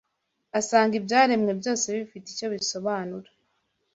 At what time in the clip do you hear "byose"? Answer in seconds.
1.59-1.85